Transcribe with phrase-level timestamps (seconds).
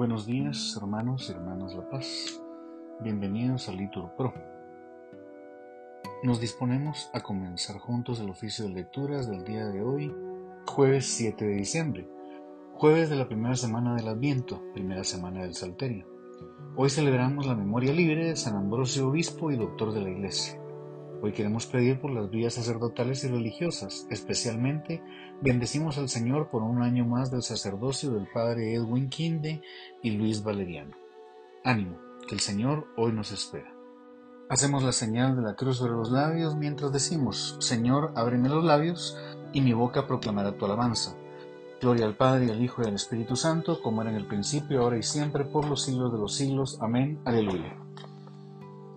[0.00, 2.40] Buenos días, hermanos y hermanas La Paz.
[3.00, 4.32] Bienvenidos a Litur Pro.
[6.22, 10.10] Nos disponemos a comenzar juntos el oficio de lecturas del día de hoy,
[10.64, 12.08] jueves 7 de diciembre,
[12.72, 16.06] jueves de la primera semana del Adviento, primera semana del Salterio.
[16.76, 20.58] Hoy celebramos la memoria libre de San Ambrosio Obispo y Doctor de la Iglesia.
[21.22, 25.02] Hoy queremos pedir por las vías sacerdotales y religiosas, especialmente
[25.42, 29.60] bendecimos al Señor por un año más del sacerdocio del Padre Edwin Kinde
[30.02, 30.96] y Luis Valeriano.
[31.62, 33.70] Ánimo, que el Señor hoy nos espera.
[34.48, 39.18] Hacemos la señal de la cruz sobre los labios mientras decimos, Señor, ábreme los labios
[39.52, 41.14] y mi boca proclamará tu alabanza.
[41.82, 44.80] Gloria al Padre y al Hijo y al Espíritu Santo, como era en el principio,
[44.80, 46.78] ahora y siempre, por los siglos de los siglos.
[46.80, 47.20] Amén.
[47.24, 47.76] Aleluya.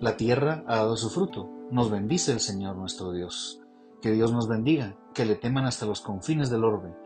[0.00, 1.50] la tierra ha dado su fruto.
[1.70, 3.60] Nos bendice el Señor nuestro Dios.
[4.00, 6.96] Que Dios nos bendiga, que le teman hasta los confines del orbe.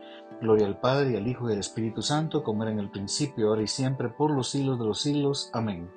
[0.41, 3.49] Gloria al Padre y al Hijo y al Espíritu Santo, como era en el principio,
[3.49, 5.49] ahora y siempre, por los siglos de los siglos.
[5.53, 5.91] Amén.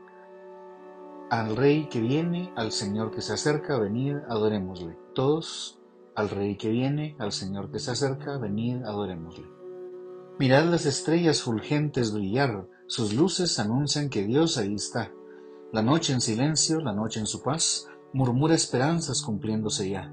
[1.30, 4.98] Al Rey que viene, al Señor que se acerca, venid, adorémosle.
[5.14, 5.78] Todos,
[6.16, 9.46] al Rey que viene, al Señor que se acerca, venid, adorémosle.
[10.40, 15.12] Mirad las estrellas fulgentes brillar, sus luces anuncian que Dios ahí está
[15.70, 20.10] la noche en silencio, la noche en su paz, murmura esperanzas cumpliéndose ya.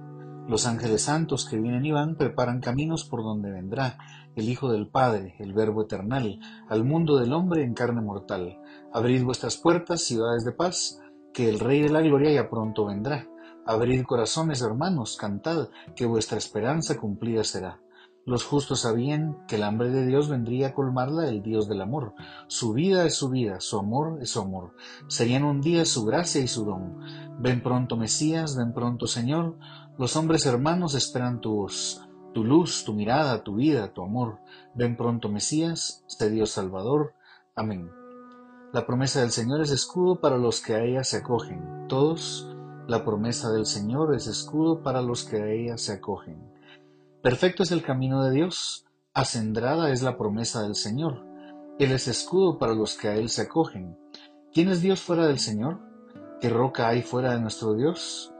[0.49, 3.97] Los ángeles santos que vienen y van preparan caminos por donde vendrá
[4.35, 8.59] el Hijo del Padre, el Verbo eternal, al mundo del hombre en carne mortal.
[8.93, 10.99] Abrid vuestras puertas, ciudades de paz,
[11.33, 13.27] que el Rey de la Gloria ya pronto vendrá.
[13.65, 17.79] Abrid corazones, hermanos, cantad, que vuestra esperanza cumplida será.
[18.27, 22.15] Los justos sabían que el hambre de Dios vendría a colmarla el Dios del amor.
[22.47, 24.73] Su vida es su vida, su amor es su amor.
[25.07, 26.97] Serían un día su gracia y su don.
[27.37, 29.59] Ven pronto Mesías, ven pronto Señor.
[29.99, 32.01] Los hombres hermanos esperan tu voz,
[32.33, 34.39] tu luz, tu mirada, tu vida, tu amor.
[34.73, 37.13] Ven pronto Mesías, sé Dios Salvador.
[37.55, 37.91] Amén.
[38.73, 41.85] La promesa del Señor es escudo para los que a ella se acogen.
[41.87, 42.51] Todos,
[42.87, 46.54] la promesa del Señor es escudo para los que a ella se acogen.
[47.25, 51.25] Perfecto es el camino de Dios, acendrada es la promesa del Señor.
[51.79, 53.97] Él es escudo para los que a Él se acogen.
[54.53, 55.79] ¿Quién es Dios fuera del Señor?
[56.39, 58.31] ¿Qué roca hay fuera de nuestro Dios?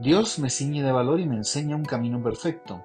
[0.00, 2.82] Dios me ciñe de valor y me enseña un camino perfecto.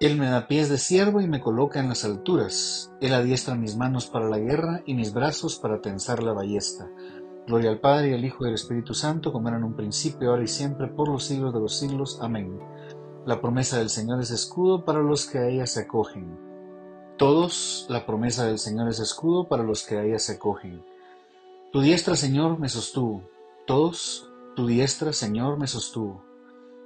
[0.00, 2.92] Él me da pies de siervo y me coloca en las alturas.
[3.00, 6.90] Él adiestra mis manos para la guerra y mis brazos para tensar la ballesta.
[7.46, 10.28] Gloria al Padre y al Hijo y al Espíritu Santo, como era en un principio,
[10.28, 12.18] ahora y siempre, por los siglos de los siglos.
[12.20, 12.60] Amén.
[13.24, 16.36] La promesa del Señor es escudo para los que a ella se acogen.
[17.16, 20.84] Todos, la promesa del Señor es escudo para los que a ella se acogen.
[21.72, 23.22] Tu diestra, Señor, me sostuvo.
[23.64, 26.24] Todos, tu diestra, Señor, me sostuvo.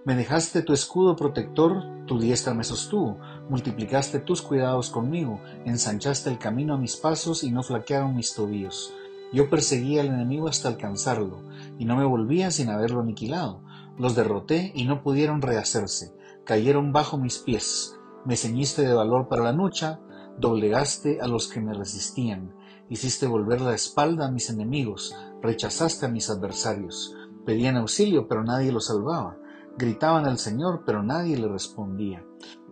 [0.04, 3.18] Me dejaste tu escudo protector, tu diestra me sostuvo.
[3.48, 8.92] Multiplicaste tus cuidados conmigo, ensanchaste el camino a mis pasos y no flaquearon mis tobillos.
[9.32, 11.40] Yo perseguía al enemigo hasta alcanzarlo,
[11.78, 13.62] y no me volvía sin haberlo aniquilado.
[13.98, 16.14] Los derroté y no pudieron rehacerse
[16.46, 17.98] cayeron bajo mis pies.
[18.24, 20.00] Me ceñiste de valor para la lucha,
[20.38, 22.54] doblegaste a los que me resistían,
[22.88, 27.14] hiciste volver la espalda a mis enemigos, rechazaste a mis adversarios.
[27.44, 29.36] Pedían auxilio, pero nadie los salvaba.
[29.76, 32.24] Gritaban al Señor, pero nadie le respondía.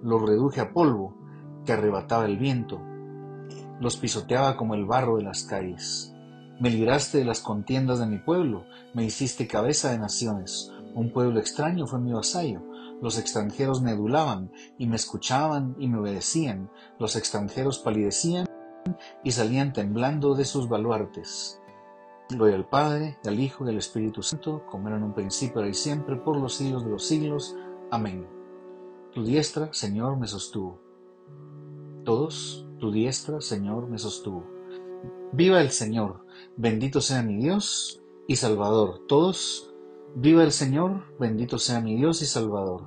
[0.03, 1.17] Los reduje a polvo,
[1.67, 2.81] que arrebataba el viento.
[3.81, 6.13] Los pisoteaba como el barro de las calles.
[6.61, 8.65] Me libraste de las contiendas de mi pueblo,
[8.95, 10.73] me hiciste cabeza de naciones.
[10.95, 12.63] Un pueblo extraño fue mi vasallo,
[13.01, 16.71] los extranjeros me adulaban y me escuchaban y me obedecían.
[16.99, 18.47] Los extranjeros palidecían
[19.23, 21.61] y salían temblando de sus baluartes.
[22.31, 25.75] Gloria al Padre, al Hijo y al Espíritu Santo, como era en un principio y
[25.75, 27.55] siempre, por los siglos de los siglos.
[27.91, 28.27] Amén.
[29.13, 30.81] Tu diestra, Señor, me sostuvo.
[32.05, 34.45] Todos, tu diestra, Señor, me sostuvo.
[35.33, 36.25] Viva el Señor,
[36.57, 39.03] bendito sea mi Dios y Salvador.
[39.07, 39.74] Todos,
[40.17, 42.85] Viva el Señor, bendito sea mi Dios y Salvador.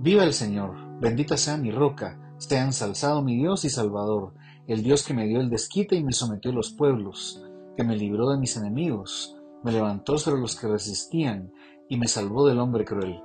[0.00, 4.32] Viva el Señor, bendita sea mi roca, sea ensalzado mi Dios y Salvador,
[4.66, 7.44] el Dios que me dio el desquite y me sometió a los pueblos,
[7.76, 11.52] que me libró de mis enemigos, me levantó sobre los que resistían
[11.88, 13.20] y me salvó del hombre cruel.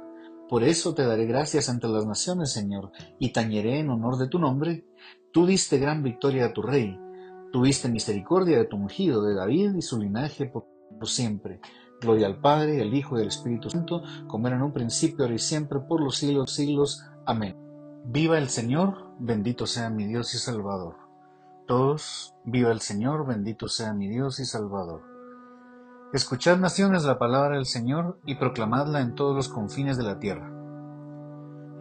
[0.50, 4.38] Por eso te daré gracias ante las naciones, Señor, y tañeré en honor de tu
[4.38, 4.86] nombre.
[5.32, 6.98] Tú diste gran victoria a tu rey,
[7.52, 10.66] Tuviste misericordia de tu ungido, de David y su linaje por
[11.08, 11.62] siempre.
[12.00, 15.36] Gloria al Padre, al Hijo y al Espíritu Santo, como era en un principio, ahora
[15.36, 17.04] y siempre, por los siglos siglos.
[17.26, 17.58] Amén.
[18.06, 20.96] Viva el Señor, bendito sea mi Dios y Salvador.
[21.68, 25.02] Todos, viva el Señor, bendito sea mi Dios y Salvador.
[26.14, 30.50] Escuchad naciones la palabra del Señor y proclamadla en todos los confines de la tierra.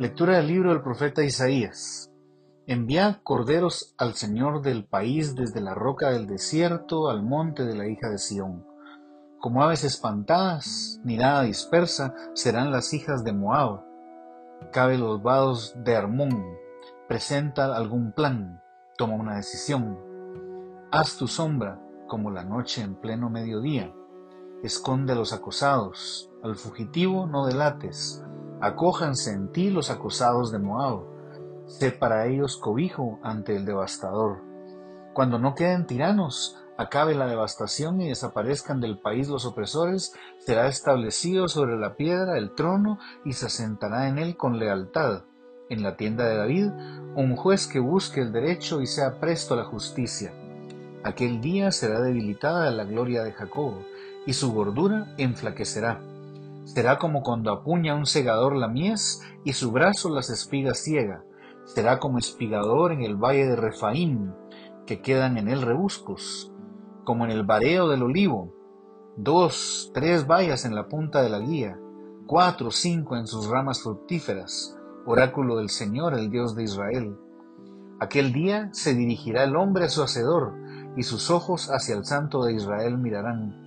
[0.00, 2.10] Lectura del libro del profeta Isaías.
[2.66, 7.86] Enviad corderos al Señor del país desde la roca del desierto al monte de la
[7.86, 8.65] hija de Sión.
[9.46, 13.84] Como aves espantadas, ni nada dispersa, serán las hijas de Moab.
[14.72, 16.44] Cabe los vados de Armón,
[17.06, 18.60] presenta algún plan,
[18.98, 20.00] toma una decisión.
[20.90, 23.94] Haz tu sombra como la noche en pleno mediodía.
[24.64, 28.24] Esconde a los acosados, al fugitivo no delates.
[28.60, 31.04] Acójanse en ti los acosados de Moab
[31.66, 34.42] Sé para ellos cobijo ante el devastador.
[35.14, 41.48] Cuando no queden tiranos, acabe la devastación y desaparezcan del país los opresores, será establecido
[41.48, 45.24] sobre la piedra el trono y se asentará en él con lealtad.
[45.68, 46.70] En la tienda de David,
[47.16, 50.32] un juez que busque el derecho y sea presto a la justicia.
[51.02, 53.74] Aquel día será debilitada la gloria de Jacob,
[54.26, 56.00] y su gordura enflaquecerá.
[56.64, 61.22] Será como cuando apuña un segador la mies y su brazo las espigas ciega
[61.66, 64.32] será como espigador en el valle de Refaim,
[64.86, 66.52] que quedan en él rebuscos,
[67.06, 68.52] como en el bareo del olivo,
[69.16, 71.78] dos, tres vallas en la punta de la guía,
[72.26, 74.76] cuatro, cinco en sus ramas fructíferas,
[75.06, 77.16] oráculo del Señor, el Dios de Israel.
[77.98, 80.52] Aquel día se dirigirá el hombre a su hacedor,
[80.98, 83.62] y sus ojos hacia el Santo de Israel mirarán.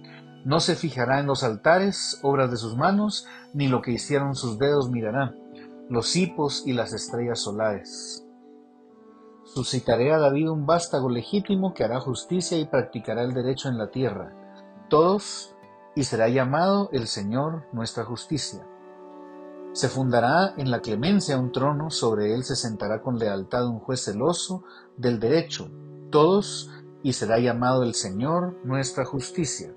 [0.46, 3.26] No se fijará en los altares, obras de sus manos,
[3.56, 5.34] ni lo que hicieron sus dedos mirará
[5.90, 8.24] los hipos y las estrellas solares.
[9.54, 13.90] Suscitaré a David un vástago legítimo que hará justicia y practicará el derecho en la
[13.90, 14.32] tierra,
[14.90, 15.56] todos,
[15.96, 18.64] y será llamado el Señor nuestra justicia.
[19.74, 24.04] Se fundará en la clemencia un trono, sobre él se sentará con lealtad un juez
[24.04, 24.64] celoso
[24.98, 25.72] del derecho,
[26.12, 26.70] todos,
[27.02, 29.74] y será llamado el Señor nuestra justicia.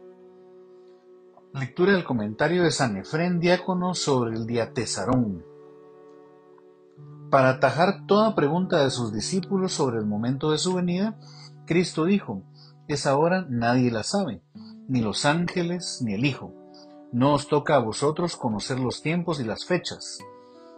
[1.54, 5.51] Lectura del comentario de San Efrén Diácono sobre el Diatesarón.
[7.32, 11.16] Para atajar toda pregunta de sus discípulos sobre el momento de su venida,
[11.64, 12.42] Cristo dijo,
[12.88, 14.42] Esa hora nadie la sabe,
[14.86, 16.52] ni los ángeles ni el Hijo.
[17.10, 20.18] No os toca a vosotros conocer los tiempos y las fechas.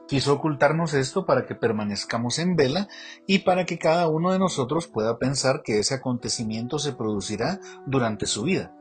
[0.06, 2.86] Quiso ocultarnos esto para que permanezcamos en vela
[3.26, 8.26] y para que cada uno de nosotros pueda pensar que ese acontecimiento se producirá durante
[8.26, 8.72] su vida.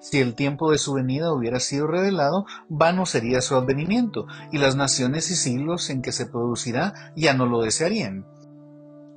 [0.00, 4.76] Si el tiempo de su venida hubiera sido revelado, vano sería su advenimiento, y las
[4.76, 8.26] naciones y siglos en que se producirá ya no lo desearían.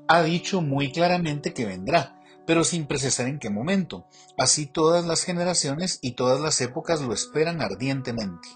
[0.08, 4.08] Ha dicho muy claramente que vendrá, pero sin precisar en qué momento.
[4.38, 8.50] Así todas las generaciones y todas las épocas lo esperan ardientemente.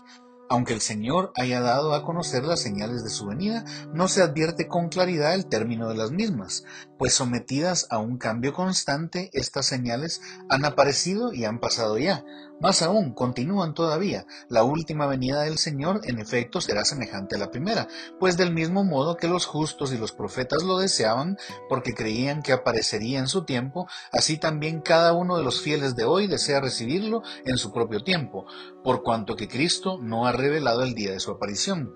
[0.49, 4.67] Aunque el Señor haya dado a conocer las señales de su venida, no se advierte
[4.67, 6.63] con claridad el término de las mismas,
[6.97, 12.23] pues sometidas a un cambio constante, estas señales han aparecido y han pasado ya,
[12.61, 14.25] más aún, continúan todavía.
[14.47, 18.85] La última venida del Señor, en efecto, será semejante a la primera, pues del mismo
[18.85, 21.37] modo que los justos y los profetas lo deseaban,
[21.67, 26.05] porque creían que aparecería en su tiempo, así también cada uno de los fieles de
[26.05, 28.45] hoy desea recibirlo en su propio tiempo,
[28.83, 31.93] por cuanto que Cristo no ha revelado el día de su aparición.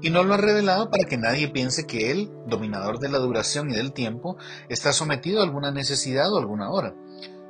[0.00, 3.70] Y no lo ha revelado para que nadie piense que Él, dominador de la duración
[3.70, 4.36] y del tiempo,
[4.68, 6.94] está sometido a alguna necesidad o alguna hora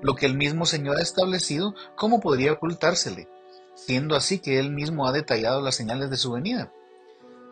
[0.00, 3.28] lo que el mismo Señor ha establecido, ¿cómo podría ocultársele?
[3.74, 6.72] Siendo así que Él mismo ha detallado las señales de su venida.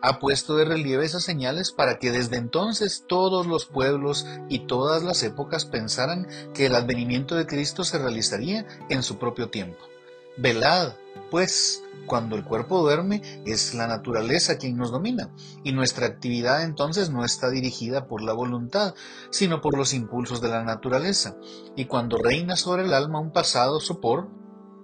[0.01, 5.03] Ha puesto de relieve esas señales para que desde entonces todos los pueblos y todas
[5.03, 9.79] las épocas pensaran que el advenimiento de Cristo se realizaría en su propio tiempo.
[10.37, 10.93] Velad,
[11.31, 15.31] pues, cuando el cuerpo duerme, es la naturaleza quien nos domina,
[15.63, 18.93] y nuestra actividad entonces no está dirigida por la voluntad,
[19.31, 21.35] sino por los impulsos de la naturaleza,
[21.75, 24.29] y cuando reina sobre el alma un pasado sopor,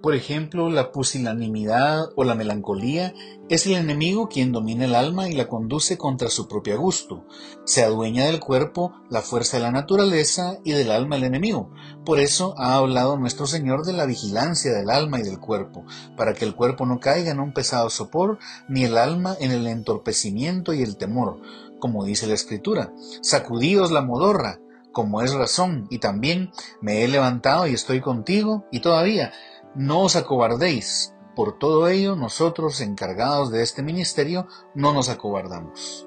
[0.04, 3.14] por ejemplo, la pusilanimidad o la melancolía
[3.48, 7.24] es el enemigo quien domina el alma y la conduce contra su propio gusto.
[7.64, 11.70] Se adueña del cuerpo la fuerza de la naturaleza y del alma el enemigo.
[12.04, 15.86] Por eso ha hablado nuestro Señor de la vigilancia del alma y del cuerpo,
[16.18, 19.66] para que el cuerpo no caiga en un pesado sopor, ni el alma en el
[19.66, 21.40] entorpecimiento y el temor.
[21.80, 22.92] Como dice la Escritura,
[23.22, 24.60] sacudíos la modorra,
[24.92, 26.50] como es razón, y también
[26.82, 29.32] me he levantado y estoy contigo, y todavía
[29.74, 31.14] no os acobardéis.
[31.34, 36.06] Por todo ello, nosotros, encargados de este ministerio, no nos acobardamos.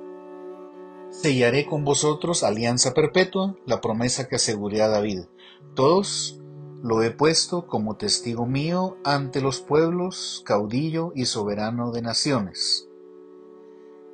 [1.11, 5.21] sellaré con vosotros alianza perpetua, la promesa que aseguré a David.
[5.73, 6.39] Todos
[6.83, 12.87] lo he puesto como testigo mío ante los pueblos, caudillo y soberano de naciones.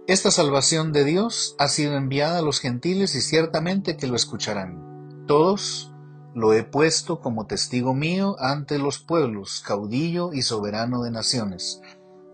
[0.08, 5.26] Esta salvación de Dios ha sido enviada a los gentiles y ciertamente que lo escucharán.
[5.28, 5.93] Todos
[6.34, 11.82] lo he puesto como testigo mío ante los pueblos, caudillo y soberano de naciones.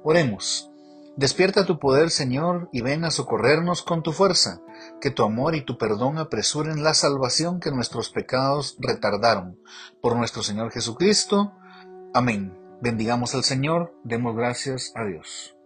[0.03, 0.69] Oremos.
[1.17, 4.61] Despierta tu poder, Señor, y ven a socorrernos con tu fuerza,
[5.01, 9.59] que tu amor y tu perdón apresuren la salvación que nuestros pecados retardaron.
[10.01, 11.51] Por nuestro Señor Jesucristo.
[12.13, 12.57] Amén.
[12.81, 15.57] Bendigamos al Señor, demos gracias a Dios.